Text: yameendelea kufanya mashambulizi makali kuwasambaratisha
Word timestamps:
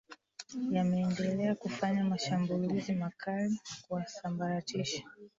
yameendelea 0.71 1.55
kufanya 1.55 2.03
mashambulizi 2.05 2.93
makali 2.93 3.59
kuwasambaratisha 3.87 5.03